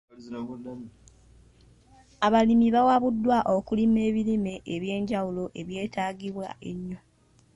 [2.27, 6.99] Abalimi bawabuddwa okulima ebirime eby'enjawulo ebyetaagibwa ennyo.